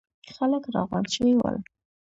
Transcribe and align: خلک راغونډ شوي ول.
خلک 0.35 0.63
راغونډ 0.75 1.07
شوي 1.15 1.33
ول. 1.37 1.57